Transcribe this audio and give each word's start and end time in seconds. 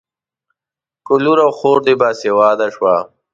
که 1.05 1.13
لور 1.23 1.39
او 1.45 1.51
خور 1.57 1.77
دې 1.85 1.93
باسواده 2.01 2.67
شوه. 2.75 2.95